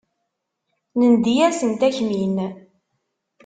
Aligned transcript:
Nendi-asent 0.99 1.81
akmin. 1.87 2.35